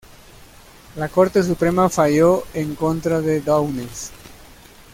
La 0.95 1.09
Corte 1.09 1.43
Suprema 1.43 1.87
fallo 1.87 2.45
en 2.55 2.73
contra 2.73 3.21
de 3.21 3.39
Downes. 3.39 4.09